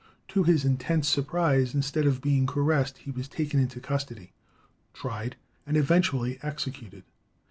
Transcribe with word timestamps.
To 0.29 0.41
his 0.41 0.65
intense 0.65 1.07
surprise, 1.07 1.75
"instead 1.75 2.07
of 2.07 2.23
being 2.23 2.47
caressed 2.47 2.97
he 2.97 3.11
was 3.11 3.27
taken 3.27 3.59
into 3.59 3.79
custody," 3.79 4.33
tried, 4.93 5.35
and 5.67 5.77
eventually 5.77 6.39
executed. 6.41 7.03